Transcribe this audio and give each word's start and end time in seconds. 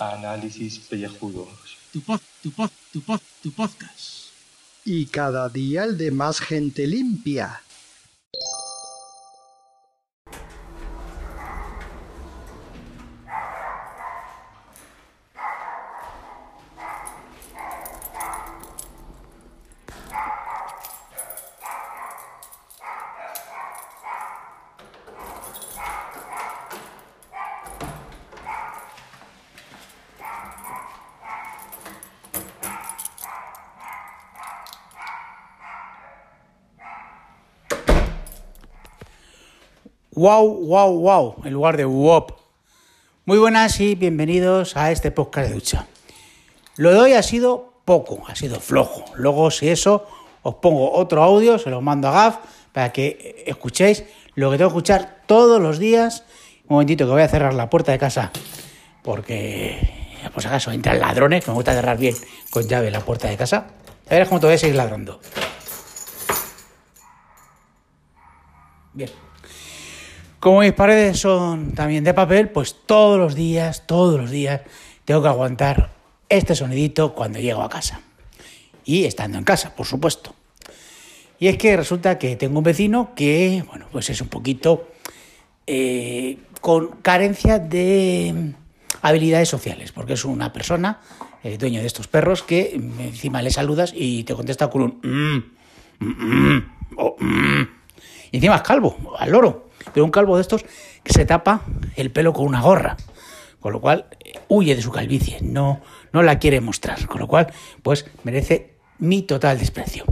Análisis 0.00 0.80
pellejudos. 0.80 1.48
Tu 1.92 2.00
pod, 2.00 2.20
tu 2.42 2.50
pod, 2.50 2.70
tu 2.92 3.00
pod, 3.00 3.20
tu 3.42 3.52
podcast. 3.52 4.34
Y 4.84 5.06
cada 5.06 5.48
día 5.48 5.84
el 5.84 5.96
de 5.96 6.10
más 6.10 6.40
gente 6.40 6.88
limpia. 6.88 7.62
Wow, 40.16 40.64
wow, 40.64 40.98
wow, 40.98 41.36
en 41.44 41.52
lugar 41.52 41.76
de 41.76 41.84
WOP. 41.84 42.32
Muy 43.26 43.36
buenas 43.36 43.78
y 43.80 43.96
bienvenidos 43.96 44.74
a 44.74 44.90
este 44.90 45.10
podcast 45.10 45.50
de 45.50 45.54
ducha. 45.54 45.86
Lo 46.76 46.90
de 46.90 46.98
hoy 46.98 47.12
ha 47.12 47.22
sido 47.22 47.74
poco, 47.84 48.22
ha 48.26 48.34
sido 48.34 48.58
flojo. 48.58 49.04
Luego, 49.16 49.50
si 49.50 49.68
eso, 49.68 50.06
os 50.40 50.54
pongo 50.54 50.90
otro 50.90 51.22
audio, 51.22 51.58
se 51.58 51.68
lo 51.68 51.82
mando 51.82 52.08
a 52.08 52.12
Gaf 52.12 52.38
para 52.72 52.92
que 52.92 53.44
escuchéis 53.46 54.04
lo 54.36 54.50
que 54.50 54.56
tengo 54.56 54.70
que 54.70 54.78
escuchar 54.78 55.18
todos 55.26 55.60
los 55.60 55.78
días. 55.78 56.24
Un 56.62 56.76
momentito 56.76 57.04
que 57.04 57.12
voy 57.12 57.20
a 57.20 57.28
cerrar 57.28 57.52
la 57.52 57.68
puerta 57.68 57.92
de 57.92 57.98
casa 57.98 58.32
porque, 59.02 60.16
por 60.32 60.40
si 60.40 60.48
acaso, 60.48 60.72
entran 60.72 60.98
ladrones, 60.98 61.46
me 61.46 61.52
gusta 61.52 61.74
cerrar 61.74 61.98
bien 61.98 62.14
con 62.48 62.66
llave 62.66 62.90
la 62.90 63.00
puerta 63.00 63.28
de 63.28 63.36
casa. 63.36 63.66
A 64.08 64.14
ver 64.14 64.26
cómo 64.26 64.40
te 64.40 64.46
voy 64.46 64.54
a 64.54 64.58
seguir 64.58 64.76
ladrando. 64.76 65.20
Bien. 68.94 69.25
Como 70.46 70.60
mis 70.60 70.74
paredes 70.74 71.18
son 71.18 71.72
también 71.72 72.04
de 72.04 72.14
papel, 72.14 72.50
pues 72.50 72.76
todos 72.86 73.18
los 73.18 73.34
días, 73.34 73.84
todos 73.84 74.20
los 74.20 74.30
días, 74.30 74.60
tengo 75.04 75.20
que 75.20 75.26
aguantar 75.26 75.90
este 76.28 76.54
sonidito 76.54 77.14
cuando 77.14 77.40
llego 77.40 77.62
a 77.62 77.68
casa. 77.68 78.00
Y 78.84 79.06
estando 79.06 79.38
en 79.38 79.42
casa, 79.42 79.74
por 79.74 79.86
supuesto. 79.86 80.36
Y 81.40 81.48
es 81.48 81.58
que 81.58 81.76
resulta 81.76 82.16
que 82.16 82.36
tengo 82.36 82.58
un 82.58 82.62
vecino 82.62 83.10
que, 83.16 83.64
bueno, 83.66 83.88
pues 83.90 84.08
es 84.08 84.20
un 84.20 84.28
poquito 84.28 84.88
eh, 85.66 86.38
con 86.60 86.90
carencia 87.02 87.58
de 87.58 88.54
habilidades 89.02 89.48
sociales, 89.48 89.90
porque 89.90 90.12
es 90.12 90.24
una 90.24 90.52
persona, 90.52 91.00
eh, 91.42 91.58
dueño 91.58 91.80
de 91.80 91.88
estos 91.88 92.06
perros, 92.06 92.44
que 92.44 92.70
encima 93.00 93.42
le 93.42 93.50
saludas 93.50 93.92
y 93.92 94.22
te 94.22 94.36
contesta 94.36 94.70
con 94.70 94.82
un... 94.82 95.00
Mm, 95.98 96.06
mm, 96.06 96.54
mm, 96.54 96.66
o, 96.98 97.16
mm. 97.18 97.68
Y 98.30 98.36
encima 98.36 98.54
es 98.54 98.62
calvo, 98.62 99.16
al 99.18 99.32
loro. 99.32 99.65
Pero 99.92 100.04
un 100.04 100.10
calvo 100.10 100.36
de 100.36 100.42
estos 100.42 100.64
que 101.02 101.12
se 101.12 101.24
tapa 101.24 101.62
el 101.96 102.10
pelo 102.10 102.32
con 102.32 102.46
una 102.46 102.60
gorra. 102.60 102.96
Con 103.60 103.72
lo 103.72 103.80
cual 103.80 104.06
eh, 104.24 104.34
huye 104.48 104.76
de 104.76 104.82
su 104.82 104.92
calvicie, 104.92 105.38
no, 105.42 105.80
no 106.12 106.22
la 106.22 106.38
quiere 106.38 106.60
mostrar. 106.60 107.06
Con 107.06 107.20
lo 107.20 107.26
cual, 107.26 107.52
pues 107.82 108.06
merece 108.24 108.76
mi 108.98 109.22
total 109.22 109.58
desprecio. 109.58 110.04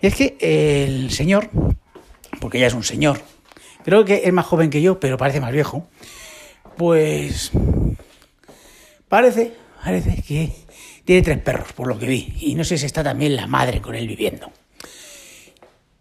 Y 0.00 0.06
es 0.06 0.14
que 0.14 0.36
el 0.84 1.10
señor, 1.10 1.50
porque 2.40 2.58
ya 2.58 2.66
es 2.66 2.74
un 2.74 2.84
señor, 2.84 3.20
creo 3.84 4.04
que 4.04 4.22
es 4.24 4.32
más 4.32 4.46
joven 4.46 4.70
que 4.70 4.82
yo, 4.82 5.00
pero 5.00 5.16
parece 5.16 5.40
más 5.40 5.52
viejo, 5.52 5.86
pues 6.76 7.52
parece, 9.08 9.54
parece 9.82 10.22
que 10.22 10.52
tiene 11.04 11.22
tres 11.22 11.38
perros, 11.38 11.72
por 11.72 11.86
lo 11.86 11.98
que 11.98 12.06
vi. 12.06 12.34
Y 12.40 12.54
no 12.54 12.64
sé 12.64 12.78
si 12.78 12.86
está 12.86 13.04
también 13.04 13.36
la 13.36 13.46
madre 13.46 13.80
con 13.80 13.94
él 13.94 14.08
viviendo. 14.08 14.50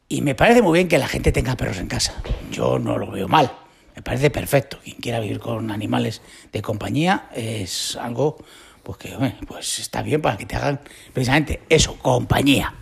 Y 0.08 0.22
me 0.22 0.36
parece 0.36 0.62
muy 0.62 0.80
bien 0.80 0.88
que 0.88 0.98
la 0.98 1.08
gente 1.08 1.32
tenga 1.32 1.56
perros 1.56 1.78
en 1.78 1.88
casa. 1.88 2.22
Yo 2.52 2.80
no 2.80 2.98
lo 2.98 3.12
veo 3.12 3.28
mal. 3.28 3.52
Me 3.96 4.02
parece 4.02 4.30
perfecto. 4.30 4.80
Quien 4.84 4.98
quiera 4.98 5.20
vivir 5.20 5.40
con 5.40 5.72
animales 5.72 6.22
de 6.52 6.62
compañía 6.62 7.30
es 7.34 7.96
algo 7.96 8.38
pues 8.84 8.98
que 8.98 9.18
pues 9.48 9.80
está 9.80 10.02
bien 10.02 10.22
para 10.22 10.38
que 10.38 10.46
te 10.46 10.56
hagan 10.56 10.82
precisamente 11.14 11.62
eso, 11.70 11.98
compañía. 11.98 12.74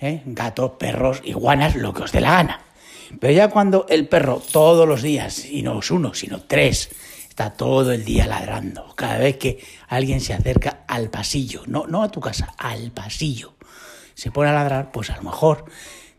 ¿Eh? 0.00 0.22
Gatos, 0.26 0.72
perros, 0.78 1.20
iguanas, 1.24 1.76
lo 1.76 1.94
que 1.94 2.02
os 2.02 2.12
dé 2.12 2.20
la 2.20 2.32
gana. 2.32 2.60
Pero 3.18 3.32
ya 3.32 3.48
cuando 3.48 3.86
el 3.88 4.08
perro 4.08 4.40
todos 4.40 4.88
los 4.88 5.02
días, 5.02 5.44
y 5.44 5.62
no 5.62 5.78
es 5.78 5.90
uno, 5.90 6.14
sino 6.14 6.42
tres, 6.42 6.90
está 7.28 7.50
todo 7.50 7.92
el 7.92 8.04
día 8.04 8.26
ladrando, 8.26 8.94
cada 8.96 9.18
vez 9.18 9.36
que 9.36 9.64
alguien 9.88 10.20
se 10.20 10.32
acerca 10.32 10.84
al 10.86 11.10
pasillo, 11.10 11.62
no, 11.66 11.86
no 11.86 12.02
a 12.02 12.10
tu 12.10 12.20
casa, 12.20 12.54
al 12.56 12.92
pasillo, 12.92 13.54
se 14.14 14.30
pone 14.30 14.50
a 14.50 14.52
ladrar, 14.52 14.90
pues 14.92 15.10
a 15.10 15.16
lo 15.16 15.22
mejor 15.24 15.64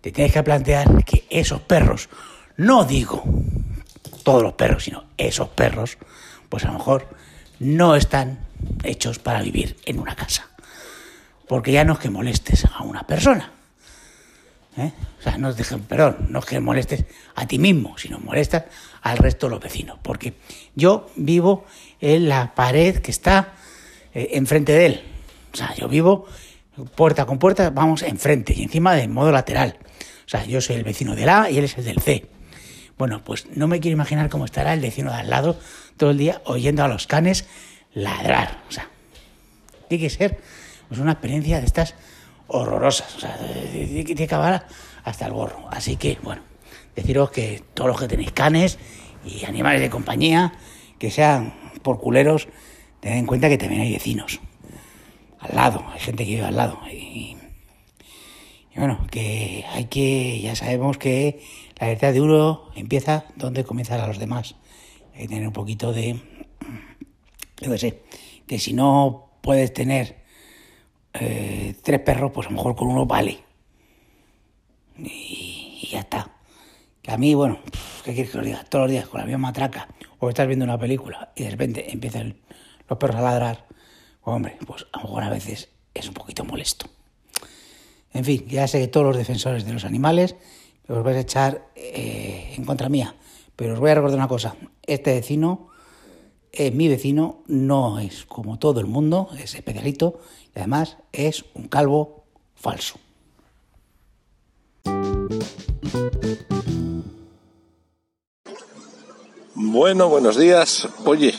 te 0.01 0.11
tienes 0.11 0.33
que 0.33 0.43
plantear 0.43 1.03
que 1.05 1.25
esos 1.29 1.61
perros, 1.61 2.09
no 2.57 2.83
digo 2.85 3.23
todos 4.23 4.43
los 4.43 4.53
perros, 4.53 4.83
sino 4.83 5.05
esos 5.17 5.49
perros, 5.49 5.97
pues 6.49 6.63
a 6.65 6.67
lo 6.67 6.73
mejor 6.73 7.07
no 7.59 7.95
están 7.95 8.39
hechos 8.83 9.19
para 9.19 9.41
vivir 9.41 9.77
en 9.85 9.99
una 9.99 10.15
casa. 10.15 10.47
Porque 11.47 11.71
ya 11.71 11.83
no 11.83 11.93
es 11.93 11.99
que 11.99 12.09
molestes 12.09 12.65
a 12.65 12.83
una 12.83 13.03
persona. 13.05 13.51
¿eh? 14.77 14.91
O 15.19 15.23
sea, 15.23 15.37
no 15.37 15.49
es, 15.49 15.57
de- 15.57 15.77
perdón, 15.79 16.27
no 16.29 16.39
es 16.39 16.45
que 16.45 16.59
molestes 16.59 17.05
a 17.35 17.45
ti 17.45 17.59
mismo, 17.59 17.97
sino 17.97 18.19
molestas 18.19 18.63
al 19.01 19.17
resto 19.17 19.47
de 19.47 19.51
los 19.51 19.59
vecinos. 19.59 19.99
Porque 20.01 20.33
yo 20.75 21.09
vivo 21.15 21.65
en 21.99 22.29
la 22.29 22.53
pared 22.55 22.97
que 22.97 23.11
está 23.11 23.53
eh, 24.13 24.29
enfrente 24.33 24.71
de 24.71 24.85
él. 24.85 25.01
O 25.53 25.57
sea, 25.57 25.75
yo 25.75 25.87
vivo 25.89 26.25
puerta 26.95 27.25
con 27.25 27.37
puerta, 27.37 27.69
vamos 27.69 28.01
enfrente 28.03 28.53
y 28.55 28.63
encima 28.63 28.93
de 28.95 29.07
modo 29.07 29.31
lateral. 29.31 29.77
Sea, 30.31 30.45
yo 30.45 30.61
soy 30.61 30.77
el 30.77 30.85
vecino 30.85 31.13
del 31.13 31.27
A 31.27 31.49
y 31.49 31.57
él 31.57 31.65
es 31.65 31.77
el 31.77 31.83
del 31.83 31.99
C. 31.99 32.25
Bueno, 32.97 33.21
pues 33.21 33.47
no 33.53 33.67
me 33.67 33.81
quiero 33.81 33.95
imaginar 33.95 34.29
cómo 34.29 34.45
estará 34.45 34.73
el 34.73 34.79
vecino 34.79 35.11
de 35.11 35.17
al 35.17 35.29
lado 35.29 35.59
todo 35.97 36.11
el 36.11 36.17
día 36.17 36.41
oyendo 36.45 36.85
a 36.85 36.87
los 36.87 37.05
canes 37.05 37.45
ladrar. 37.93 38.61
O 38.69 38.71
sea, 38.71 38.87
tiene 39.89 40.05
que 40.05 40.09
ser 40.09 40.39
pues, 40.87 41.01
una 41.01 41.11
experiencia 41.11 41.59
de 41.59 41.65
estas 41.65 41.95
horrorosas. 42.47 43.13
O 43.17 43.19
sea, 43.19 43.37
tiene 43.73 44.05
que 44.05 44.23
acabar 44.23 44.67
hasta 45.03 45.25
el 45.25 45.33
gorro. 45.33 45.67
Así 45.69 45.97
que, 45.97 46.17
bueno, 46.23 46.43
deciros 46.95 47.29
que 47.31 47.61
todos 47.73 47.89
los 47.89 47.99
que 47.99 48.07
tenéis 48.07 48.31
canes 48.31 48.79
y 49.25 49.43
animales 49.43 49.81
de 49.81 49.89
compañía, 49.89 50.53
que 50.97 51.11
sean 51.11 51.53
por 51.83 51.99
culeros, 51.99 52.47
tened 53.01 53.17
en 53.17 53.25
cuenta 53.25 53.49
que 53.49 53.57
también 53.57 53.81
hay 53.81 53.91
vecinos. 53.91 54.39
Al 55.41 55.57
lado, 55.57 55.85
hay 55.91 55.99
gente 55.99 56.23
que 56.23 56.35
vive 56.35 56.45
al 56.45 56.55
lado. 56.55 56.79
Y 58.73 58.79
bueno, 58.79 59.05
que 59.11 59.65
hay 59.69 59.85
que, 59.85 60.39
ya 60.41 60.55
sabemos 60.55 60.97
que 60.97 61.41
la 61.79 61.87
libertad 61.87 62.13
de 62.13 62.21
uno 62.21 62.69
empieza 62.75 63.25
donde 63.35 63.63
comienzan 63.63 63.99
a 63.99 64.07
los 64.07 64.17
demás. 64.17 64.55
Hay 65.13 65.23
que 65.23 65.27
tener 65.27 65.47
un 65.47 65.53
poquito 65.53 65.91
de, 65.91 66.19
yo 67.61 67.71
qué 67.71 67.77
sé, 67.77 68.03
que 68.47 68.59
si 68.59 68.73
no 68.73 69.31
puedes 69.41 69.73
tener 69.73 70.23
eh, 71.13 71.75
tres 71.81 71.99
perros, 71.99 72.31
pues 72.33 72.47
a 72.47 72.49
lo 72.49 72.55
mejor 72.55 72.75
con 72.75 72.87
uno 72.87 73.05
vale. 73.05 73.39
Y, 74.97 75.79
y 75.81 75.87
ya 75.91 75.99
está. 75.99 76.31
Que 77.01 77.11
a 77.11 77.17
mí, 77.17 77.33
bueno, 77.33 77.59
¿qué 78.05 78.13
quieres 78.13 78.31
que 78.31 78.37
os 78.37 78.45
diga? 78.45 78.63
Todos 78.63 78.83
los 78.83 78.91
días 78.91 79.07
con 79.07 79.19
la 79.19 79.25
misma 79.25 79.49
matraca, 79.49 79.89
o 80.19 80.29
estás 80.29 80.47
viendo 80.47 80.63
una 80.63 80.77
película 80.77 81.31
y 81.35 81.43
de 81.43 81.49
repente 81.49 81.91
empiezan 81.91 82.37
los 82.87 82.97
perros 82.97 83.17
a 83.17 83.21
ladrar, 83.21 83.65
pues, 84.23 84.35
hombre, 84.35 84.57
pues 84.65 84.85
a 84.93 84.99
lo 84.99 85.03
mejor 85.05 85.23
a 85.23 85.29
veces 85.29 85.69
es 85.93 86.07
un 86.07 86.13
poquito 86.13 86.45
molesto. 86.45 86.87
En 88.13 88.25
fin, 88.25 88.45
ya 88.47 88.67
sé 88.67 88.79
que 88.79 88.87
todos 88.87 89.05
los 89.05 89.17
defensores 89.17 89.65
de 89.65 89.73
los 89.73 89.85
animales 89.85 90.35
os 90.87 91.03
vais 91.03 91.17
a 91.17 91.21
echar 91.21 91.67
eh, 91.75 92.53
en 92.57 92.65
contra 92.65 92.89
mía, 92.89 93.15
pero 93.55 93.73
os 93.73 93.79
voy 93.79 93.91
a 93.91 93.95
recordar 93.95 94.17
una 94.17 94.27
cosa, 94.27 94.55
este 94.83 95.13
vecino, 95.13 95.69
eh, 96.51 96.71
mi 96.71 96.89
vecino, 96.89 97.43
no 97.47 97.99
es 97.99 98.25
como 98.25 98.59
todo 98.59 98.81
el 98.81 98.87
mundo, 98.87 99.29
es 99.39 99.55
especialito 99.55 100.19
y 100.53 100.59
además 100.59 100.97
es 101.13 101.45
un 101.53 101.69
calvo 101.69 102.25
falso. 102.55 102.99
Bueno, 109.53 110.09
buenos 110.09 110.37
días. 110.37 110.87
Oye, 111.05 111.33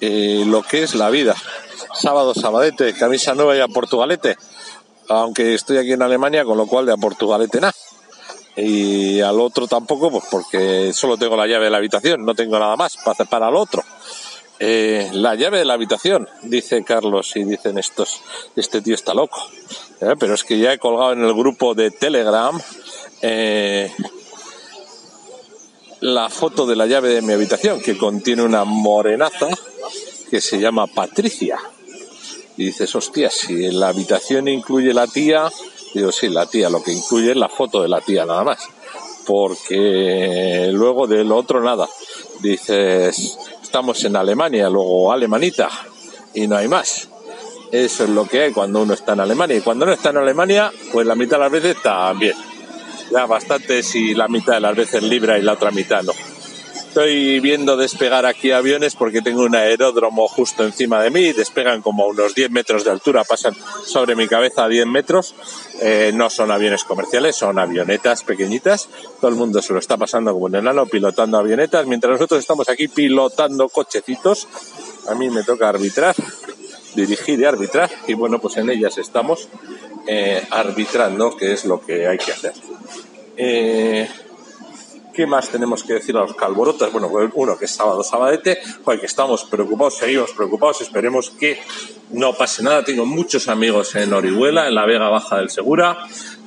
eh, 0.00 0.44
lo 0.46 0.62
que 0.62 0.82
es 0.82 0.94
la 0.94 1.10
vida. 1.10 1.34
Sábado, 1.94 2.34
sabadete, 2.34 2.92
camisa 2.94 3.34
nueva 3.34 3.56
y 3.56 3.60
a 3.60 3.68
Portugalete. 3.68 4.36
Aunque 5.08 5.54
estoy 5.54 5.78
aquí 5.78 5.92
en 5.92 6.02
Alemania, 6.02 6.44
con 6.44 6.56
lo 6.56 6.66
cual 6.66 6.86
de 6.86 6.92
a 6.92 6.96
Portugalete 6.96 7.60
nada. 7.60 7.74
Y 8.56 9.20
al 9.20 9.40
otro 9.40 9.66
tampoco, 9.66 10.10
pues 10.10 10.24
porque 10.30 10.92
solo 10.92 11.16
tengo 11.16 11.36
la 11.36 11.46
llave 11.46 11.64
de 11.64 11.70
la 11.70 11.78
habitación, 11.78 12.24
no 12.24 12.34
tengo 12.34 12.58
nada 12.58 12.76
más 12.76 12.96
para 12.98 13.24
para 13.24 13.48
el 13.48 13.56
otro. 13.56 13.82
Eh, 14.58 15.10
la 15.14 15.34
llave 15.34 15.58
de 15.58 15.64
la 15.64 15.74
habitación, 15.74 16.28
dice 16.42 16.84
Carlos, 16.84 17.34
y 17.34 17.44
dicen 17.44 17.78
estos, 17.78 18.20
este 18.54 18.80
tío 18.80 18.94
está 18.94 19.14
loco. 19.14 19.38
Eh, 20.00 20.14
pero 20.18 20.34
es 20.34 20.44
que 20.44 20.58
ya 20.58 20.72
he 20.72 20.78
colgado 20.78 21.14
en 21.14 21.24
el 21.24 21.34
grupo 21.34 21.74
de 21.74 21.90
Telegram 21.90 22.60
eh, 23.22 23.90
la 26.00 26.28
foto 26.28 26.66
de 26.66 26.76
la 26.76 26.86
llave 26.86 27.08
de 27.08 27.22
mi 27.22 27.32
habitación, 27.32 27.80
que 27.80 27.96
contiene 27.96 28.42
una 28.42 28.64
morenaza 28.64 29.48
que 30.30 30.40
se 30.40 30.60
llama 30.60 30.86
Patricia. 30.86 31.58
Y 32.62 32.66
dices, 32.66 32.94
hostia, 32.94 33.28
si 33.28 33.72
la 33.72 33.88
habitación 33.88 34.46
incluye 34.46 34.94
la 34.94 35.08
tía, 35.08 35.50
digo, 35.94 36.12
sí, 36.12 36.28
la 36.28 36.46
tía, 36.46 36.70
lo 36.70 36.80
que 36.80 36.92
incluye 36.92 37.32
es 37.32 37.36
la 37.36 37.48
foto 37.48 37.82
de 37.82 37.88
la 37.88 38.00
tía 38.00 38.24
nada 38.24 38.44
más. 38.44 38.68
Porque 39.26 40.70
luego 40.72 41.08
del 41.08 41.32
otro 41.32 41.60
nada. 41.60 41.88
Dices, 42.38 43.36
estamos 43.60 44.04
en 44.04 44.14
Alemania, 44.14 44.70
luego 44.70 45.12
alemanita, 45.12 45.68
y 46.34 46.46
no 46.46 46.56
hay 46.56 46.68
más. 46.68 47.08
Eso 47.72 48.04
es 48.04 48.10
lo 48.10 48.28
que 48.28 48.42
hay 48.42 48.52
cuando 48.52 48.80
uno 48.80 48.94
está 48.94 49.14
en 49.14 49.20
Alemania. 49.20 49.56
Y 49.56 49.62
cuando 49.62 49.84
no 49.84 49.92
está 49.92 50.10
en 50.10 50.18
Alemania, 50.18 50.70
pues 50.92 51.04
la 51.04 51.16
mitad 51.16 51.38
de 51.38 51.42
las 51.42 51.50
veces 51.50 51.82
también. 51.82 52.36
Ya 53.10 53.26
bastante 53.26 53.82
si 53.82 54.14
la 54.14 54.28
mitad 54.28 54.54
de 54.54 54.60
las 54.60 54.76
veces 54.76 55.02
libra 55.02 55.36
y 55.36 55.42
la 55.42 55.54
otra 55.54 55.72
mitad 55.72 56.04
no. 56.04 56.12
Estoy 56.92 57.40
viendo 57.40 57.78
despegar 57.78 58.26
aquí 58.26 58.50
aviones 58.50 58.96
porque 58.96 59.22
tengo 59.22 59.44
un 59.44 59.56
aeródromo 59.56 60.28
justo 60.28 60.62
encima 60.62 61.02
de 61.02 61.08
mí. 61.08 61.32
Despegan 61.32 61.80
como 61.80 62.04
a 62.04 62.08
unos 62.08 62.34
10 62.34 62.50
metros 62.50 62.84
de 62.84 62.90
altura, 62.90 63.24
pasan 63.24 63.56
sobre 63.86 64.14
mi 64.14 64.28
cabeza 64.28 64.64
a 64.64 64.68
10 64.68 64.86
metros. 64.88 65.34
Eh, 65.80 66.12
no 66.12 66.28
son 66.28 66.50
aviones 66.50 66.84
comerciales, 66.84 67.34
son 67.34 67.58
avionetas 67.58 68.22
pequeñitas. 68.24 68.90
Todo 69.22 69.30
el 69.30 69.36
mundo 69.36 69.62
se 69.62 69.72
lo 69.72 69.78
está 69.78 69.96
pasando 69.96 70.34
como 70.34 70.44
un 70.44 70.54
enano 70.54 70.84
pilotando 70.84 71.38
avionetas, 71.38 71.86
mientras 71.86 72.12
nosotros 72.12 72.40
estamos 72.40 72.68
aquí 72.68 72.88
pilotando 72.88 73.70
cochecitos. 73.70 74.46
A 75.08 75.14
mí 75.14 75.30
me 75.30 75.44
toca 75.44 75.70
arbitrar, 75.70 76.14
dirigir 76.94 77.40
y 77.40 77.46
arbitrar. 77.46 77.90
Y 78.06 78.12
bueno, 78.12 78.38
pues 78.38 78.58
en 78.58 78.68
ellas 78.68 78.98
estamos 78.98 79.48
eh, 80.06 80.46
arbitrando, 80.50 81.38
que 81.38 81.54
es 81.54 81.64
lo 81.64 81.80
que 81.80 82.06
hay 82.06 82.18
que 82.18 82.32
hacer. 82.32 82.52
Eh, 83.38 84.06
¿Qué 85.12 85.26
más 85.26 85.50
tenemos 85.50 85.84
que 85.84 85.94
decir 85.94 86.16
a 86.16 86.20
los 86.20 86.34
calborotas? 86.34 86.90
Bueno, 86.90 87.10
pues 87.10 87.30
uno 87.34 87.58
que 87.58 87.66
es 87.66 87.70
sábado, 87.70 88.02
sabadete, 88.02 88.58
pues 88.82 88.98
que 88.98 89.06
estamos 89.06 89.44
preocupados, 89.44 89.98
seguimos 89.98 90.32
preocupados, 90.32 90.80
esperemos 90.80 91.30
que 91.30 91.58
no 92.10 92.32
pase 92.34 92.62
nada. 92.62 92.82
Tengo 92.82 93.04
muchos 93.04 93.48
amigos 93.48 93.94
en 93.94 94.12
Orihuela, 94.14 94.68
en 94.68 94.74
la 94.74 94.86
Vega 94.86 95.10
Baja 95.10 95.36
del 95.36 95.50
Segura, 95.50 95.98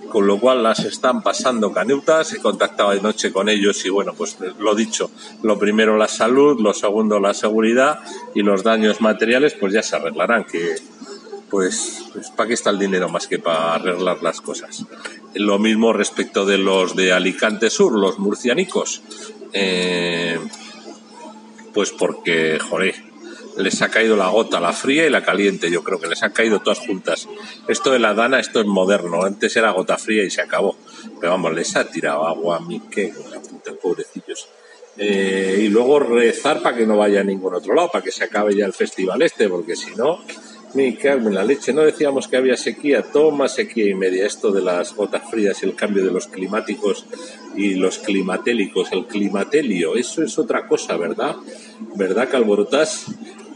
con 0.10 0.26
lo 0.26 0.40
cual 0.40 0.64
las 0.64 0.80
están 0.80 1.22
pasando 1.22 1.72
canutas. 1.72 2.34
He 2.34 2.42
contactado 2.42 2.90
anoche 2.90 3.32
con 3.32 3.50
ellos 3.50 3.86
y 3.86 3.90
bueno, 3.90 4.14
pues 4.14 4.38
lo 4.58 4.74
dicho, 4.74 5.12
lo 5.44 5.60
primero 5.60 5.98
la 5.98 6.08
salud, 6.08 6.60
lo 6.60 6.74
segundo 6.74 7.20
la 7.20 7.34
seguridad 7.36 8.00
y 8.34 8.42
los 8.42 8.64
daños 8.64 9.00
materiales 9.00 9.54
pues 9.54 9.74
ya 9.74 9.84
se 9.84 9.96
arreglarán, 9.96 10.46
que 10.46 10.76
pues, 11.50 12.06
pues 12.14 12.30
¿para 12.32 12.48
qué 12.48 12.54
está 12.54 12.70
el 12.70 12.80
dinero 12.80 13.10
más 13.10 13.28
que 13.28 13.40
para 13.40 13.76
arreglar 13.76 14.22
las 14.22 14.42
cosas? 14.42 14.86
Lo 15.34 15.60
mismo 15.60 15.94
respecto 15.94 16.46
de 16.46 16.58
los 16.58 16.96
de 16.96 17.14
Alicante 17.14 17.70
Sur, 17.70 17.98
los 17.98 18.20
murcianicos. 18.20 19.02
Eh, 19.54 20.40
pues 21.74 21.92
porque, 21.92 22.58
joder, 22.60 22.96
les 23.58 23.82
ha 23.82 23.90
caído 23.90 24.16
la 24.16 24.30
gota, 24.30 24.60
la 24.60 24.74
fría 24.74 25.06
y 25.06 25.10
la 25.10 25.24
caliente, 25.24 25.72
yo 25.72 25.84
creo 25.84 26.00
que 26.00 26.08
les 26.08 26.24
han 26.24 26.32
caído 26.32 26.60
todas 26.60 26.80
juntas. 26.80 27.28
Esto 27.68 27.92
de 27.92 28.00
la 28.00 28.14
Dana, 28.14 28.40
esto 28.40 28.60
es 28.60 28.66
moderno, 28.66 29.24
antes 29.24 29.56
era 29.56 29.72
gota 29.72 29.98
fría 29.98 30.24
y 30.24 30.30
se 30.30 30.42
acabó. 30.42 30.76
Pero 31.20 31.32
vamos, 31.32 31.54
les 31.54 31.76
ha 31.76 31.90
tirado 31.90 32.28
agua 32.28 32.58
a 32.58 32.60
mí, 32.60 32.82
qué 32.90 33.14
puta, 33.50 33.74
pobrecillos. 33.74 34.48
Eh, 34.98 35.60
y 35.64 35.68
luego 35.68 36.00
rezar 36.00 36.62
para 36.62 36.78
que 36.78 36.88
no 36.88 36.98
vaya 36.98 37.22
a 37.22 37.24
ningún 37.24 37.54
otro 37.54 37.74
lado, 37.74 37.90
para 37.92 38.04
que 38.04 38.12
se 38.12 38.24
acabe 38.24 38.56
ya 38.56 38.66
el 38.66 38.74
festival 38.74 39.22
este, 39.22 39.50
porque 39.50 39.76
si 39.76 39.94
no, 39.96 40.22
me 40.76 40.96
cago 40.96 41.30
en 41.30 41.36
la 41.36 41.44
leche. 41.44 41.74
No 41.74 41.82
decíamos 41.82 42.28
que 42.28 42.38
había 42.38 42.58
sequía, 42.58 43.02
toma 43.02 43.48
sequía 43.48 43.90
y 43.90 43.96
media. 43.96 44.26
Esto 44.26 44.52
de 44.52 44.62
las 44.62 44.94
gotas 44.94 45.24
frías 45.30 45.62
y 45.64 45.66
el 45.66 45.76
cambio 45.76 46.06
de 46.06 46.12
los 46.12 46.28
climáticos 46.28 47.06
y 47.56 47.76
los 47.76 48.00
climatélicos, 48.00 48.92
el 48.92 49.06
climatelio, 49.06 49.96
eso 49.96 50.24
es 50.24 50.38
otra 50.38 50.68
cosa, 50.68 50.98
¿verdad? 50.98 51.36
¿Verdad, 51.96 52.30
Calborotas? 52.30 53.06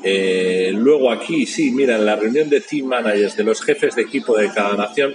Eh, 0.04 0.72
luego 0.74 1.12
aquí, 1.12 1.46
sí, 1.46 1.72
mira, 1.72 1.98
en 1.98 2.06
la 2.06 2.16
reunión 2.16 2.50
de 2.50 2.62
team 2.62 2.88
managers 2.88 3.36
de 3.36 3.44
los 3.44 3.62
jefes 3.62 3.96
de 3.96 4.04
equipo 4.04 4.38
de 4.38 4.50
cada 4.54 4.76
nación, 4.78 5.14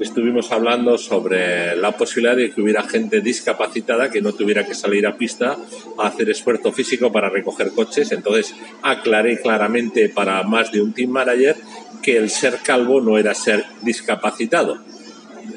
estuvimos 0.00 0.50
hablando 0.50 0.96
sobre 0.98 1.76
la 1.76 1.92
posibilidad 1.92 2.36
de 2.36 2.50
que 2.50 2.60
hubiera 2.60 2.82
gente 2.82 3.20
discapacitada 3.20 4.10
que 4.10 4.22
no 4.22 4.32
tuviera 4.32 4.66
que 4.66 4.74
salir 4.74 5.06
a 5.06 5.16
pista 5.16 5.56
a 5.98 6.06
hacer 6.06 6.30
esfuerzo 6.30 6.72
físico 6.72 7.12
para 7.12 7.28
recoger 7.28 7.70
coches. 7.72 8.10
Entonces 8.12 8.54
aclaré 8.82 9.40
claramente 9.40 10.08
para 10.08 10.42
más 10.42 10.72
de 10.72 10.80
un 10.80 10.92
team 10.92 11.10
manager 11.10 11.56
que 12.02 12.16
el 12.16 12.30
ser 12.30 12.58
calvo 12.64 13.00
no 13.00 13.18
era 13.18 13.34
ser 13.34 13.64
discapacitado. 13.82 14.78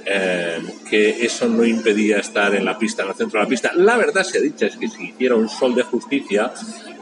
Eh, 0.06 0.60
que 0.90 1.26
eso 1.26 1.48
no 1.48 1.64
impedía 1.64 2.18
estar 2.18 2.54
en 2.56 2.66
la 2.66 2.78
pista, 2.78 3.04
en 3.04 3.10
el 3.10 3.16
centro 3.16 3.40
de 3.40 3.46
la 3.46 3.50
pista. 3.50 3.72
La 3.74 3.96
verdad 3.96 4.24
se 4.24 4.38
ha 4.38 4.42
dicho 4.42 4.66
es 4.66 4.76
que 4.76 4.90
si 4.90 5.10
hiciera 5.10 5.36
un 5.36 5.48
sol 5.48 5.76
de 5.76 5.84
justicia, 5.84 6.52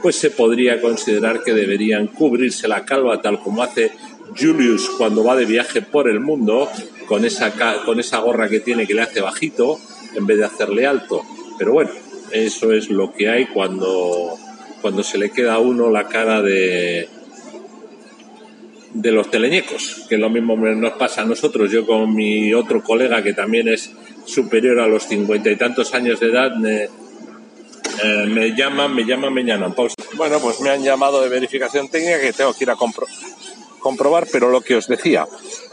pues 0.04 0.18
se 0.18 0.30
podría 0.30 0.80
considerar 0.80 1.42
que 1.44 1.54
deberían 1.54 2.08
cubrirse 2.08 2.68
la 2.68 2.86
calva 2.86 3.22
tal 3.22 3.40
como 3.40 3.64
hace 3.64 3.92
Julius 4.38 4.90
cuando 4.98 5.24
va 5.24 5.36
de 5.36 5.46
viaje 5.46 5.82
por 5.82 6.10
el 6.10 6.20
mundo 6.20 6.70
con 7.08 7.26
esa, 7.26 7.54
con 7.86 8.00
esa 8.00 8.20
gorra 8.20 8.50
que 8.50 8.60
tiene 8.60 8.88
que 8.88 8.94
le 8.94 9.02
hace 9.02 9.22
bajito 9.22 9.80
en 10.16 10.26
vez 10.26 10.38
de 10.38 10.46
hacerle 10.46 10.86
alto. 10.86 11.24
Pero 11.58 11.74
bueno, 11.74 11.92
eso 12.32 12.72
es 12.72 12.90
lo 12.90 13.14
que 13.14 13.30
hay 13.30 13.48
cuando, 13.48 14.38
cuando 14.82 15.04
se 15.04 15.18
le 15.18 15.32
queda 15.32 15.56
a 15.56 15.60
uno 15.60 15.90
la 15.90 16.08
cara 16.08 16.42
de, 16.42 17.10
de 18.94 19.12
los 19.12 19.30
teleñecos, 19.30 20.06
que 20.10 20.18
lo 20.18 20.30
mismo 20.30 20.56
nos 20.56 20.94
pasa 20.94 21.22
a 21.22 21.26
nosotros. 21.26 21.72
Yo 21.72 21.86
con 21.86 22.14
mi 22.16 22.54
otro 22.54 22.84
colega 22.84 23.24
que 23.24 23.34
también 23.34 23.68
es 23.68 23.92
superior 24.26 24.80
a 24.80 24.88
los 24.88 25.08
cincuenta 25.08 25.50
y 25.50 25.56
tantos 25.56 25.94
años 25.94 26.20
de 26.20 26.28
edad, 26.28 26.56
me, 26.56 26.84
eh, 26.84 28.26
me 28.28 28.56
llaman, 28.56 28.96
me 28.96 29.04
llaman, 29.04 29.34
me 29.34 29.44
llaman. 29.44 29.74
Pausa. 29.74 29.96
Bueno, 30.16 30.40
pues 30.40 30.62
me 30.62 30.70
han 30.70 30.84
llamado 30.84 31.22
de 31.22 31.30
verificación 31.30 31.90
técnica 31.90 32.20
que 32.20 32.34
tengo 32.34 32.54
que 32.54 32.64
ir 32.64 32.70
a 32.70 32.76
comprobar, 33.82 34.28
pero 34.32 34.50
lo 34.50 34.62
que 34.62 34.76
os 34.76 34.88
decía, 34.88 35.28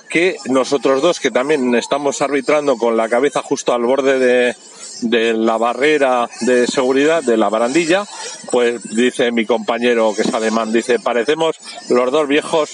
que 0.08 0.36
nosotros 0.46 1.02
dos, 1.02 1.20
que 1.20 1.30
también 1.30 1.74
estamos 1.74 2.22
arbitrando 2.22 2.76
con 2.76 2.96
la 2.96 3.08
cabeza 3.08 3.42
justo 3.42 3.72
al 3.72 3.82
borde 3.82 4.18
de, 4.18 5.34
la 5.34 5.56
barrera 5.58 6.28
de 6.40 6.66
seguridad, 6.66 7.22
de 7.22 7.36
la 7.36 7.48
barandilla, 7.48 8.04
pues 8.50 8.82
dice 8.96 9.30
mi 9.30 9.46
compañero 9.46 10.12
que 10.16 10.22
es 10.22 10.34
alemán, 10.34 10.72
dice, 10.72 10.98
parecemos 10.98 11.56
los 11.88 12.10
dos 12.10 12.26
viejos 12.26 12.70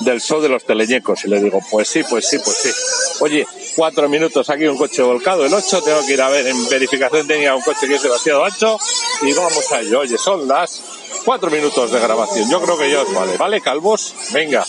del 0.00 0.20
show 0.20 0.40
de 0.40 0.48
los 0.48 0.64
teleñecos. 0.64 1.24
Y 1.24 1.28
le 1.28 1.40
digo, 1.40 1.60
pues 1.70 1.88
sí, 1.88 2.02
pues 2.08 2.28
sí, 2.28 2.38
pues 2.44 2.56
sí. 2.56 2.70
Oye, 3.20 3.46
cuatro 3.74 4.08
minutos 4.08 4.50
aquí 4.50 4.66
un 4.66 4.76
coche 4.76 5.02
volcado, 5.02 5.44
el 5.46 5.52
8, 5.52 5.82
tengo 5.82 6.06
que 6.06 6.12
ir 6.12 6.22
a 6.22 6.28
ver 6.28 6.46
en 6.46 6.68
verificación 6.68 7.26
tenía 7.26 7.54
un 7.54 7.62
coche 7.62 7.88
que 7.88 7.94
es 7.94 8.02
demasiado 8.02 8.44
ancho 8.44 8.78
y 9.22 9.32
vamos 9.32 9.72
a 9.72 9.80
ello. 9.80 10.00
Oye, 10.00 10.18
son 10.18 10.46
las 10.46 10.82
cuatro 11.24 11.50
minutos 11.50 11.90
de 11.90 12.00
grabación. 12.00 12.48
Yo 12.50 12.60
creo 12.60 12.78
que 12.78 12.90
ya 12.90 13.02
os 13.02 13.12
vale. 13.12 13.36
¿Vale, 13.36 13.60
calvos? 13.60 14.14
Venga. 14.32 14.64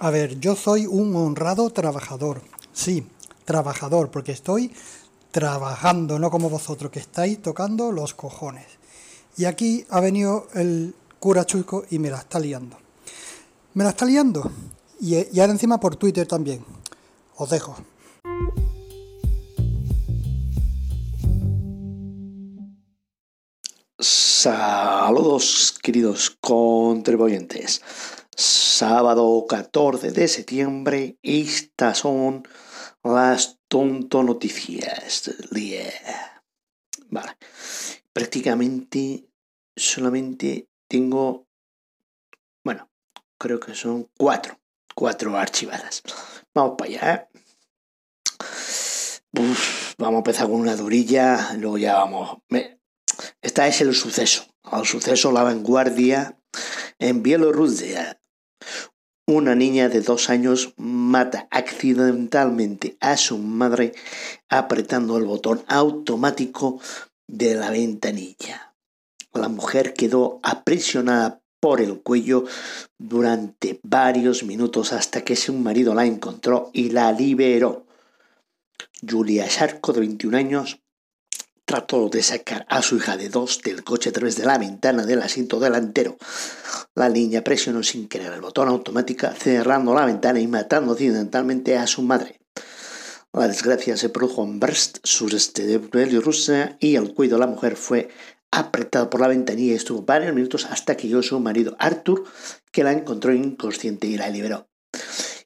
A 0.00 0.10
ver, 0.10 0.38
yo 0.38 0.54
soy 0.54 0.86
un 0.86 1.14
honrado 1.16 1.70
trabajador. 1.70 2.42
Sí, 2.72 3.06
trabajador, 3.44 4.10
porque 4.10 4.32
estoy 4.32 4.72
trabajando, 5.30 6.18
no 6.18 6.30
como 6.30 6.48
vosotros 6.48 6.90
que 6.90 7.00
estáis 7.00 7.42
tocando 7.42 7.92
los 7.92 8.14
cojones. 8.14 8.66
Y 9.36 9.44
aquí 9.44 9.84
ha 9.90 10.00
venido 10.00 10.48
el 10.54 10.94
cura 11.18 11.44
Chuico 11.44 11.84
y 11.90 11.98
me 11.98 12.10
la 12.10 12.18
está 12.18 12.38
liando. 12.38 12.76
Me 13.74 13.84
la 13.84 13.90
está 13.90 14.04
liando. 14.04 14.50
Y, 15.00 15.16
y 15.16 15.40
ahora 15.40 15.52
encima 15.52 15.78
por 15.78 15.96
Twitter 15.96 16.26
también. 16.26 16.64
Os 17.36 17.50
dejo. 17.50 17.76
Saludos, 24.40 25.76
queridos 25.82 26.38
contribuyentes. 26.40 27.82
Sábado 28.36 29.44
14 29.48 30.12
de 30.12 30.28
septiembre, 30.28 31.18
estas 31.24 31.98
son 31.98 32.46
las 33.02 33.58
tonto 33.66 34.22
noticias 34.22 35.24
del 35.24 35.50
día. 35.50 35.90
Vale. 37.10 37.36
Prácticamente 38.12 39.28
solamente 39.74 40.68
tengo, 40.86 41.48
bueno, 42.62 42.88
creo 43.38 43.58
que 43.58 43.74
son 43.74 44.08
cuatro, 44.16 44.60
cuatro 44.94 45.36
archivadas. 45.36 46.04
Vamos 46.54 46.76
para 46.78 46.90
allá. 46.90 47.28
vamos 49.32 50.14
a 50.14 50.18
empezar 50.18 50.46
con 50.46 50.60
una 50.60 50.76
durilla, 50.76 51.54
luego 51.54 51.76
ya 51.76 51.94
vamos. 51.94 52.38
Esta 53.42 53.66
es 53.66 53.80
el 53.80 53.94
suceso. 53.94 54.46
El 54.72 54.86
suceso, 54.86 55.32
la 55.32 55.42
vanguardia 55.42 56.38
en 56.98 57.22
Bielorrusia. 57.22 58.20
Una 59.26 59.54
niña 59.54 59.88
de 59.88 60.00
dos 60.00 60.30
años 60.30 60.72
mata 60.76 61.48
accidentalmente 61.50 62.96
a 63.00 63.16
su 63.16 63.38
madre 63.38 63.92
apretando 64.48 65.18
el 65.18 65.24
botón 65.24 65.62
automático 65.68 66.80
de 67.26 67.54
la 67.54 67.70
ventanilla. 67.70 68.74
La 69.34 69.48
mujer 69.48 69.92
quedó 69.92 70.40
aprisionada 70.42 71.42
por 71.60 71.80
el 71.80 72.00
cuello 72.00 72.44
durante 72.98 73.80
varios 73.82 74.44
minutos 74.44 74.92
hasta 74.92 75.22
que 75.22 75.36
su 75.36 75.52
marido 75.52 75.94
la 75.94 76.06
encontró 76.06 76.70
y 76.72 76.90
la 76.90 77.12
liberó. 77.12 77.86
Julia 79.06 79.46
Sharko, 79.46 79.92
de 79.92 80.00
21 80.00 80.36
años, 80.36 80.80
trató 81.68 82.08
de 82.08 82.22
sacar 82.22 82.64
a 82.70 82.80
su 82.80 82.96
hija 82.96 83.18
de 83.18 83.28
dos 83.28 83.60
del 83.62 83.84
coche 83.84 84.08
a 84.08 84.12
través 84.12 84.36
de 84.36 84.46
la 84.46 84.56
ventana 84.56 85.04
del 85.04 85.20
asiento 85.20 85.60
delantero. 85.60 86.16
La 86.94 87.10
niña 87.10 87.44
presionó 87.44 87.82
sin 87.82 88.08
querer 88.08 88.32
el 88.32 88.40
botón 88.40 88.68
automático, 88.68 89.28
cerrando 89.38 89.92
la 89.92 90.06
ventana 90.06 90.40
y 90.40 90.46
matando 90.46 90.92
accidentalmente 90.92 91.76
a 91.76 91.86
su 91.86 92.00
madre. 92.00 92.40
La 93.34 93.48
desgracia 93.48 93.98
se 93.98 94.08
produjo 94.08 94.44
en 94.44 94.58
Brest, 94.58 94.96
sureste 95.04 95.66
de 95.66 95.76
Bielorrusia, 95.76 96.78
y 96.80 96.96
el 96.96 97.12
cuello 97.12 97.34
de 97.34 97.40
la 97.40 97.46
mujer 97.46 97.76
fue 97.76 98.08
apretado 98.50 99.10
por 99.10 99.20
la 99.20 99.28
ventanilla 99.28 99.72
y 99.72 99.76
estuvo 99.76 100.00
varios 100.00 100.34
minutos 100.34 100.64
hasta 100.70 100.96
que 100.96 101.06
llegó 101.06 101.22
su 101.22 101.38
marido 101.38 101.76
Arthur, 101.78 102.24
que 102.72 102.82
la 102.82 102.92
encontró 102.92 103.34
inconsciente 103.34 104.06
y 104.06 104.16
la 104.16 104.30
liberó. 104.30 104.70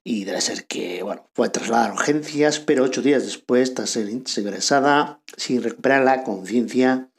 Y 0.05 0.25
debe 0.25 0.41
ser 0.41 0.67
que, 0.67 1.03
bueno, 1.03 1.31
fue 1.35 1.49
trasladada 1.49 1.91
a 1.91 1.93
urgencias, 1.93 2.59
pero 2.59 2.85
ocho 2.85 3.03
días 3.03 3.25
después, 3.25 3.75
tras 3.75 3.91
ser 3.91 4.09
ingresada, 4.09 5.23
sin 5.37 5.63
recuperar 5.63 6.03
la 6.03 6.25
conciencia, 6.25 7.11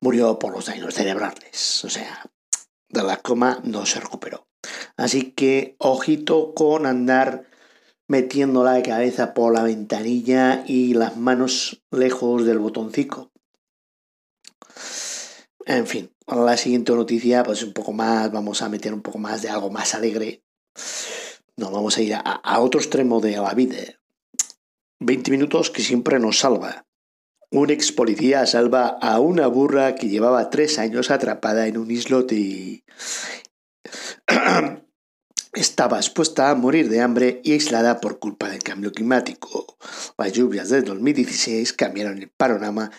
murió 0.00 0.38
por 0.38 0.52
los 0.52 0.66
daños 0.66 0.94
cerebrales. 0.94 1.84
O 1.84 1.88
sea, 1.88 2.30
de 2.90 3.02
la 3.02 3.16
coma 3.16 3.60
no 3.64 3.86
se 3.86 4.00
recuperó. 4.00 4.46
Así 4.96 5.32
que, 5.32 5.74
ojito 5.78 6.54
con 6.54 6.86
andar 6.86 7.46
metiendo 8.08 8.62
la 8.62 8.82
cabeza 8.82 9.32
por 9.32 9.54
la 9.54 9.62
ventanilla 9.62 10.64
y 10.66 10.92
las 10.92 11.16
manos 11.16 11.82
lejos 11.90 12.44
del 12.44 12.58
botoncito. 12.58 13.32
En 15.64 15.86
fin, 15.86 16.12
la 16.26 16.56
siguiente 16.56 16.92
noticia, 16.92 17.42
pues 17.42 17.62
un 17.62 17.72
poco 17.72 17.92
más, 17.92 18.30
vamos 18.30 18.60
a 18.60 18.68
meter 18.68 18.92
un 18.92 19.00
poco 19.00 19.18
más 19.18 19.40
de 19.42 19.48
algo 19.48 19.70
más 19.70 19.94
alegre. 19.94 20.44
Nos 21.62 21.70
vamos 21.70 21.96
a 21.96 22.02
ir 22.02 22.12
a, 22.12 22.58
otro 22.58 22.80
extremo 22.80 23.20
de 23.20 23.36
la 23.36 23.54
vida. 23.54 23.76
20 24.98 25.30
minutos 25.30 25.70
que 25.70 25.80
siempre 25.80 26.18
nos 26.18 26.40
salva. 26.40 26.86
Un 27.52 27.70
ex 27.70 27.92
policía 27.92 28.44
salva 28.46 28.98
a 29.00 29.20
una 29.20 29.46
burra 29.46 29.94
que 29.94 30.08
llevaba 30.08 30.50
tres 30.50 30.80
años 30.80 31.12
atrapada 31.12 31.68
en 31.68 31.78
un 31.78 31.88
islote 31.88 32.34
y 32.34 32.84
estaba 35.52 35.98
expuesta 35.98 36.50
a 36.50 36.56
morir 36.56 36.88
de 36.88 37.00
hambre 37.00 37.40
y 37.44 37.52
aislada 37.52 38.00
por 38.00 38.18
culpa 38.18 38.48
del 38.48 38.64
cambio 38.64 38.90
climático. 38.90 39.78
Las 40.18 40.32
lluvias 40.32 40.68
de 40.68 40.82
2016 40.82 41.74
cambiaron 41.74 42.18
el 42.18 42.28
panorama 42.28 42.90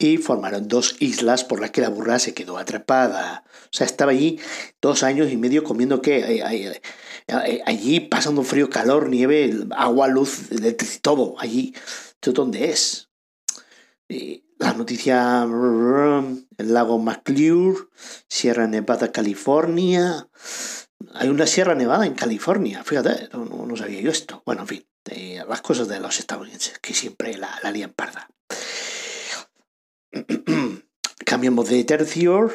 y 0.00 0.16
formaron 0.16 0.66
dos 0.66 0.96
islas 0.98 1.44
por 1.44 1.60
las 1.60 1.70
que 1.70 1.82
la 1.82 1.90
burra 1.90 2.18
se 2.18 2.32
quedó 2.32 2.56
atrapada. 2.56 3.44
O 3.64 3.68
sea, 3.70 3.86
estaba 3.86 4.12
allí 4.12 4.40
dos 4.80 5.02
años 5.02 5.30
y 5.30 5.36
medio 5.36 5.62
comiendo 5.62 6.00
que 6.00 6.42
allí 7.66 8.00
pasando 8.00 8.42
frío, 8.42 8.70
calor, 8.70 9.10
nieve, 9.10 9.54
agua, 9.76 10.08
luz, 10.08 10.48
todo 11.02 11.36
allí. 11.38 11.74
¿Esto 12.14 12.32
dónde 12.32 12.70
es? 12.70 13.08
la 14.58 14.72
noticia, 14.74 15.44
el 15.44 16.74
lago 16.74 16.98
McClure, 16.98 17.78
Sierra 18.28 18.66
Nevada, 18.66 19.12
California. 19.12 20.28
Hay 21.14 21.28
una 21.28 21.46
Sierra 21.46 21.74
Nevada 21.74 22.06
en 22.06 22.14
California, 22.14 22.82
fíjate, 22.84 23.28
no, 23.32 23.76
sabía 23.76 24.00
yo 24.00 24.10
esto. 24.10 24.42
Bueno, 24.44 24.62
en 24.62 24.68
fin, 24.68 24.86
las 25.48 25.62
cosas 25.62 25.88
de 25.88 26.00
los 26.00 26.18
estadounidenses, 26.18 26.78
que 26.78 26.94
siempre 26.94 27.36
la, 27.36 27.58
la 27.62 27.70
lían 27.70 27.92
parda. 27.92 28.28
Cambiamos 31.24 31.68
de 31.68 31.84
tercio 31.84 32.50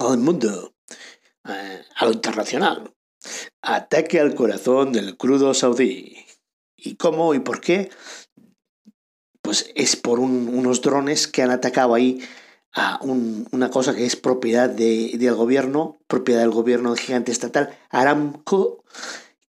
al 0.00 0.18
mundo, 0.18 0.74
a 1.44 2.04
lo 2.04 2.12
internacional. 2.12 2.94
Ataque 3.62 4.18
al 4.20 4.34
corazón 4.34 4.92
del 4.92 5.16
crudo 5.16 5.54
saudí. 5.54 6.26
¿Y 6.76 6.96
cómo 6.96 7.34
y 7.34 7.40
por 7.40 7.60
qué? 7.60 7.90
Pues 9.42 9.70
es 9.74 9.96
por 9.96 10.18
unos 10.18 10.80
drones 10.80 11.28
que 11.28 11.42
han 11.42 11.50
atacado 11.50 11.94
ahí 11.94 12.20
a 12.72 13.00
una 13.02 13.70
cosa 13.70 13.94
que 13.94 14.06
es 14.06 14.16
propiedad 14.16 14.70
del 14.70 15.34
gobierno, 15.34 15.98
propiedad 16.06 16.40
del 16.40 16.50
gobierno 16.50 16.90
del 16.90 17.04
gigante 17.04 17.32
estatal 17.32 17.76
Aramco. 17.90 18.84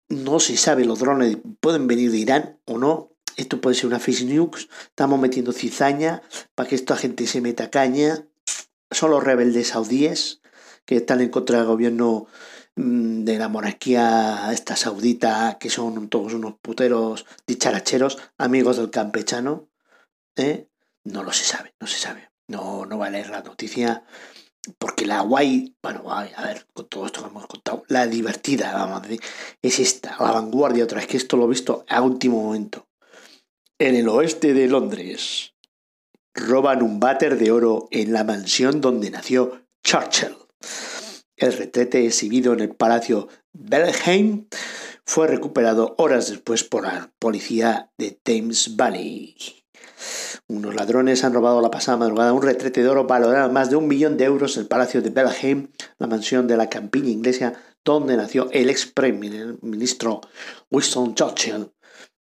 No 0.09 0.41
se 0.41 0.57
sabe, 0.57 0.85
los 0.85 0.99
drones 0.99 1.39
pueden 1.61 1.87
venir 1.87 2.11
de 2.11 2.19
Irán 2.19 2.61
o 2.65 2.79
no, 2.79 3.10
esto 3.37 3.61
puede 3.61 3.77
ser 3.77 3.87
una 3.87 4.01
fake 4.01 4.25
news, 4.25 4.69
estamos 4.85 5.19
metiendo 5.19 5.53
cizaña 5.53 6.23
para 6.55 6.69
que 6.69 6.75
esta 6.75 6.97
gente 6.97 7.27
se 7.27 7.41
meta 7.41 7.71
caña. 7.71 8.27
Son 8.91 9.11
los 9.11 9.23
rebeldes 9.23 9.69
saudíes 9.69 10.41
que 10.85 10.97
están 10.97 11.21
en 11.21 11.29
contra 11.29 11.59
del 11.59 11.67
gobierno 11.67 12.27
mm, 12.77 13.25
de 13.25 13.39
la 13.39 13.49
monarquía 13.49 14.51
esta 14.53 14.77
saudita, 14.77 15.59
que 15.61 15.71
son 15.71 16.09
todos 16.09 16.35
unos 16.35 16.55
puteros 16.61 17.27
dicharacheros, 17.47 18.19
amigos 18.39 18.77
del 18.77 18.91
campechano. 18.91 19.69
¿eh? 20.37 20.69
No 21.05 21.23
lo 21.23 21.33
se 21.33 21.45
sabe, 21.45 21.75
no 21.81 21.87
se 21.87 21.99
sabe. 21.99 22.31
No, 22.49 22.85
no 22.87 22.99
va 22.99 23.07
a 23.07 23.11
leer 23.11 23.31
la 23.31 23.43
noticia 23.43 24.05
porque 24.79 25.07
la 25.07 25.23
guay, 25.23 25.75
bueno, 25.83 26.13
a 26.13 26.25
ver, 26.25 26.67
con 26.73 26.89
todo 26.89 27.07
esto 27.07 27.23
que 27.23 27.29
hemos 27.29 27.47
contado, 27.47 27.85
la 27.89 28.07
divertida, 28.07 28.73
vamos 28.73 28.99
a 28.99 29.01
decir, 29.01 29.21
es 29.63 29.79
esta, 29.79 30.17
la 30.21 30.33
vanguardia 30.33 30.85
otra 30.85 30.99
vez, 30.99 31.07
que 31.07 31.17
esto 31.17 31.37
lo 31.37 31.47
he 31.47 31.49
visto 31.49 31.85
a 31.89 32.03
último 32.03 32.43
momento. 32.43 32.87
En 33.81 33.95
el 33.95 34.11
oeste 34.11 34.53
de 34.53 34.69
Londres, 34.69 35.55
roban 36.35 36.83
un 36.83 37.01
váter 37.01 37.39
de 37.39 37.51
oro 37.51 37.89
en 37.91 38.13
la 38.13 38.25
mansión 38.25 38.83
donde 38.83 39.11
nació 39.11 39.63
Churchill. 39.83 40.37
El 41.35 41.55
retrete 41.55 42.05
exhibido 42.05 42.53
en 42.53 42.61
el 42.61 42.75
Palacio 42.75 43.29
Belheim 43.55 44.49
fue 45.07 45.29
recuperado 45.29 45.95
horas 45.97 46.29
después 46.29 46.63
por 46.63 46.83
la 46.83 47.11
policía 47.19 47.91
de 47.97 48.11
Thames 48.11 48.77
Valley. 48.77 49.35
Unos 50.47 50.75
ladrones 50.75 51.25
han 51.25 51.33
robado 51.33 51.63
la 51.63 51.71
pasada 51.71 51.97
madrugada 51.97 52.35
un 52.35 52.43
retrete 52.43 52.83
de 52.83 52.89
oro 52.91 53.07
valorado 53.07 53.51
más 53.51 53.71
de 53.71 53.77
un 53.77 53.89
millón 53.89 54.19
de 54.19 54.25
euros 54.25 54.57
en 54.57 54.65
el 54.65 54.69
Palacio 54.69 55.01
de 55.01 55.09
Belheim, 55.09 55.69
la 55.97 56.07
mansión 56.07 56.47
de 56.47 56.59
la 56.59 56.69
campiña 56.69 57.09
inglesa 57.09 57.55
donde 57.83 58.19
nació 58.19 58.51
el 58.53 58.69
ex 58.69 58.85
primer 58.85 59.57
ministro 59.63 60.21
Winston 60.71 61.15
Churchill 61.15 61.71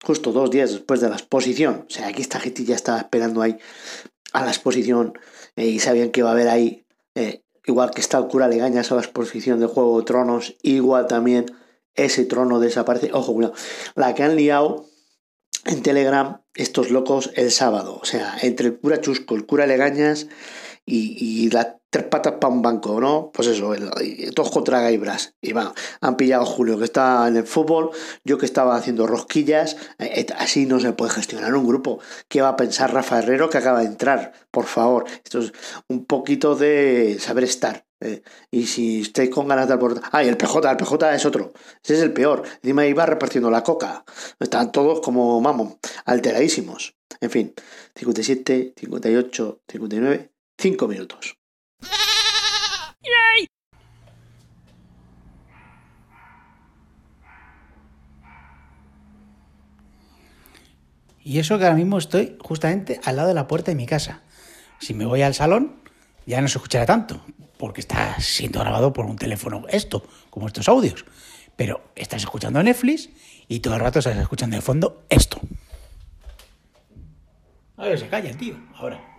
justo 0.03 0.33
dos 0.33 0.51
días 0.51 0.71
después 0.71 1.01
de 1.01 1.09
la 1.09 1.17
exposición. 1.17 1.87
O 1.89 1.91
sea, 1.91 2.09
aquí 2.09 2.23
esta 2.23 2.41
gente 2.41 2.65
ya 2.65 2.75
estaba 2.75 2.99
esperando 2.99 3.43
ahí 3.43 3.57
a 4.33 4.45
la 4.45 4.51
exposición 4.51 5.19
eh, 5.57 5.67
y 5.67 5.79
sabían 5.79 6.11
que 6.11 6.21
iba 6.21 6.31
a 6.31 6.33
haber 6.33 6.49
ahí, 6.49 6.87
eh, 7.15 7.43
igual 7.67 7.91
que 7.91 8.01
está 8.01 8.19
el 8.19 8.27
cura 8.27 8.49
Legañas 8.49 8.91
a 8.91 8.97
la 8.97 9.03
exposición 9.03 9.61
de 9.61 9.67
Juego 9.67 9.99
de 9.99 10.05
Tronos, 10.05 10.57
igual 10.63 11.07
también 11.07 11.47
ese 11.95 12.25
trono 12.25 12.59
desaparece. 12.59 13.11
Ojo, 13.13 13.39
la 13.95 14.15
que 14.15 14.23
han 14.23 14.37
liado 14.37 14.87
en 15.67 15.83
Telegram 15.83 16.43
estos 16.55 16.91
locos 16.91 17.31
el 17.35 17.51
sábado. 17.51 17.99
O 18.01 18.05
sea, 18.05 18.37
entre 18.43 18.69
el 18.69 18.79
cura 18.79 19.01
Chusco, 19.01 19.35
el 19.35 19.47
cura 19.47 19.67
Legañas 19.67 20.27
y, 20.85 21.45
y 21.45 21.51
la 21.51 21.79
tres 21.93 22.07
patas 22.07 22.35
para 22.41 22.53
un 22.53 22.63
banco, 22.63 22.99
¿no? 23.03 23.31
Pues 23.35 23.49
eso, 23.49 23.75
todos 24.35 24.51
contra 24.51 24.81
Gaibras. 24.81 25.35
Y 25.43 25.53
bueno, 25.53 25.75
han 26.01 26.17
pillado 26.17 26.43
a 26.43 26.47
Julio 26.47 26.79
que 26.79 26.87
está 26.87 27.29
en 27.29 27.37
el 27.37 27.47
fútbol, 27.47 27.91
yo 28.25 28.39
que 28.39 28.47
estaba 28.47 28.75
haciendo 28.77 29.07
rosquillas. 29.07 29.77
Eh, 29.99 30.27
así 30.39 30.65
no 30.65 30.81
se 30.81 30.95
puede 30.95 31.11
gestionar 31.11 31.55
un 31.55 31.67
grupo. 31.67 32.01
¿Qué 32.29 32.41
va 32.41 32.49
a 32.49 32.57
pensar 32.57 32.95
Rafa 32.95 33.19
Herrero 33.19 33.51
que 33.51 33.59
acaba 33.59 33.81
de 33.81 33.87
entrar? 33.87 34.33
Por 34.51 34.65
favor, 34.65 35.05
esto 35.23 35.41
es 35.41 35.53
un 35.89 36.07
poquito 36.07 36.57
de 36.57 37.19
saber 37.21 37.45
estar. 37.45 37.85
Eh. 38.05 38.21
y 38.51 38.67
si 38.67 39.03
estáis 39.03 39.31
con 39.31 39.47
ganas 39.47 39.69
de 39.69 39.75
aportar. 39.75 40.03
Ah, 40.11 40.25
el 40.25 40.37
PJ, 40.37 40.69
el 40.69 40.77
PJ 40.77 41.15
es 41.15 41.25
otro. 41.27 41.53
Ese 41.85 41.95
es 41.95 42.01
el 42.01 42.13
peor. 42.13 42.43
Encima 42.63 42.87
iba 42.87 43.05
repartiendo 43.07 43.51
la 43.51 43.63
coca. 43.63 44.05
Están 44.41 44.73
todos 44.73 45.01
como, 45.01 45.41
vamos, 45.41 45.75
alteradísimos. 46.07 46.97
En 47.21 47.31
fin, 47.31 47.55
57, 47.95 48.75
58, 48.77 49.61
59, 49.69 50.32
5 50.59 50.89
minutos. 50.89 51.37
Y 61.25 61.39
eso 61.39 61.59
que 61.59 61.65
ahora 61.65 61.77
mismo 61.77 61.99
estoy 61.99 62.37
justamente 62.41 63.01
al 63.05 63.17
lado 63.17 63.29
de 63.29 63.35
la 63.35 63.47
puerta 63.47 63.71
de 63.71 63.77
mi 63.77 63.87
casa. 63.87 64.23
Si 64.81 64.93
me 64.93 65.07
voy 65.07 65.23
al 65.23 65.35
salón, 65.35 65.81
ya 66.27 66.41
no 66.41 66.49
se 66.49 66.59
escuchará 66.59 66.85
tanto, 66.85 67.25
porque 67.59 67.81
está 67.81 68.21
siendo 68.21 68.59
grabado 68.61 68.93
por 68.93 69.07
un 69.07 69.17
teléfono 69.17 69.65
esto, 69.69 70.05
como 70.31 70.49
estos 70.49 70.69
audios. 70.69 71.05
Pero 71.57 71.93
estás 71.95 72.23
escuchando 72.23 72.63
Netflix 72.63 73.09
y 73.47 73.61
todo 73.61 73.75
el 73.75 73.81
rato 73.81 74.01
estás 74.01 74.17
escuchando 74.17 74.57
de 74.57 74.63
fondo 74.63 75.05
esto. 75.09 75.41
A 77.77 77.85
ver, 77.85 77.99
se 77.99 78.09
calla, 78.09 78.37
tío, 78.37 78.57
ahora. 78.75 79.12